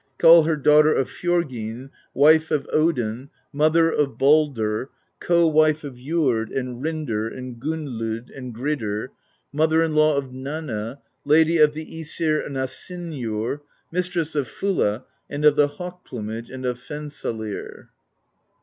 [0.17, 4.87] Call her Daugh ter of Fjorgynn, Wife of Odin, Mother of Baldr,
[5.19, 9.09] Co Wife of Jord and Rindr and Gunnlod and Gridr,
[9.53, 13.59] Mother in law of Nanna, Lady of the iEsir and Asynjur,
[13.91, 17.89] Mistress of FuUa and of the Hawk Plumage and of Fensalir.